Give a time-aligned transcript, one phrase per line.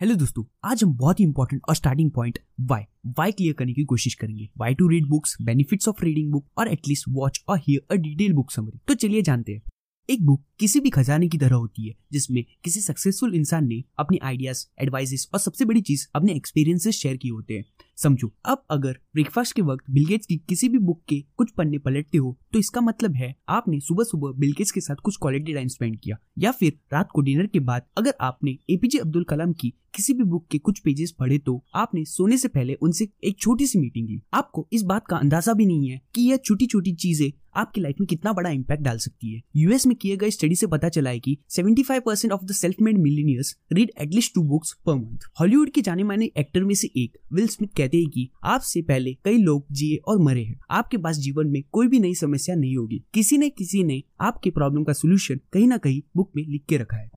[0.00, 2.82] Hello दोस्तों, आज हम बहुत ही इंपॉर्टेंट और starting point why
[3.18, 6.68] why clear करने की कोशिश करेंगे। Why to read books benefits of reading book और
[6.68, 9.62] एटलीस्ट वॉच और hear a detail book summary तो चलिए जानते हैं।
[10.08, 14.18] एक बुक किसी भी खजाने की तरह होती है, जिसमें किसी सक्सेसफुल इंसान ने अपने
[14.22, 17.64] आइडियाज़ एडवाइजेस और सबसे बड़ी चीज़ अपने एक्सपीरियंसेस शेयर किए होते हैं।
[17.98, 22.18] समझो, अब अगर ब्रेकफास्ट के वक्त बिलगेट्स की किसी भी बुक के कुछ पन्ने पलटते
[22.18, 25.98] हो तो इसका मतलब है, आपने सुबह सुबह बिलगेट्स के साथ कुछ क्वालिटी टाइम स्पेंड
[26.00, 30.12] किया, या फिर रात को डिनर के बाद अगर आपने एपीजे अब्दुल कलाम की किसी
[30.12, 33.78] भी बुक के कुछ पेजेस पढ़े तो आपने सोने से पहले उनसे एक छोटी सी
[33.78, 37.30] मीटिंग ली। आपको इस बात का अंदाज़ा भी नहीं है कि यह छोटी छोटी चीज़ें
[37.56, 40.66] आपकी लाइफ में कितना बड़ा इम्पैक्ट डाल सकती है। यूएस में किए गए स्टडी से
[40.66, 44.72] पता चला है कि 75 percent of the self made millionaires read at least two books
[44.86, 48.30] per month Hollywood के जाने माने एक्टर में से एक विल स्मिथ कहते हैं कि
[48.44, 52.14] आपसे पहले कई लोग जिए और मरे हैं। आपके पास जीवन में कोई भी नई
[52.14, 56.32] समस्या नहीं होगी। किसी ने किसी ने आपके प्रॉब्लम का सोल्यूशन कहीं ना कहीं बुक
[56.36, 57.10] में लिख के रखा है।